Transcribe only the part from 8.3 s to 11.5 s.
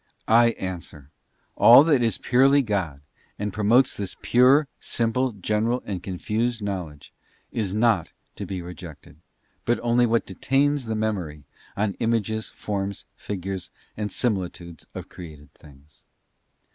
to be rejected, but only what detains the Memory